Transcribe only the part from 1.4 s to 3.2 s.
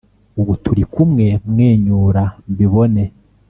mwenyura mbibone